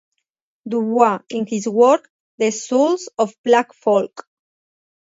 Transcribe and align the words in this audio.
Du 0.67 0.81
Bois 0.81 1.21
in 1.29 1.45
his 1.45 1.67
work 1.67 2.09
"The 2.39 2.49
Souls 2.49 3.07
of 3.19 3.35
Black 3.43 3.71
Folk". 3.71 4.25